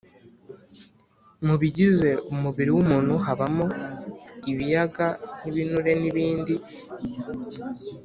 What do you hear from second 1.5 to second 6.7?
bigize umubiri w’umuntu habamo ibiyaga nk’ibinure n’ibindi